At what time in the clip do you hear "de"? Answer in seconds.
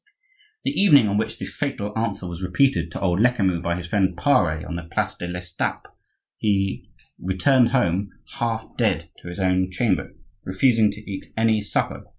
5.13-5.27